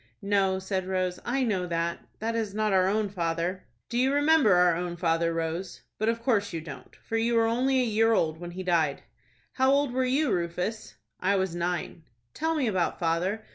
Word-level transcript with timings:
"No," 0.23 0.57
said 0.57 0.87
Rose, 0.87 1.19
"I 1.23 1.43
know 1.43 1.67
that,—that 1.67 2.35
is 2.35 2.55
not 2.55 2.73
our 2.73 2.87
own 2.87 3.07
father." 3.07 3.65
"Do 3.87 3.99
you 3.99 4.11
remember 4.15 4.53
our 4.55 4.75
own 4.75 4.97
father, 4.97 5.31
Rose? 5.31 5.81
But 5.99 6.09
of 6.09 6.23
course 6.23 6.51
you 6.53 6.59
don't, 6.59 6.95
for 7.03 7.17
you 7.17 7.35
were 7.35 7.45
only 7.45 7.79
a 7.81 7.93
year 7.93 8.11
old 8.11 8.39
when 8.39 8.49
he 8.49 8.63
died." 8.63 9.03
"How 9.53 9.71
old 9.71 9.93
were 9.93 10.03
you, 10.03 10.31
Rufus?" 10.31 10.95
"I 11.19 11.35
was 11.35 11.53
nine." 11.53 12.01
"Tell 12.33 12.55
me 12.55 12.65
about 12.65 12.97
father. 12.99 13.45